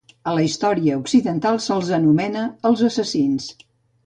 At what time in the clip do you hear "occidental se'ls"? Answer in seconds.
1.01-1.93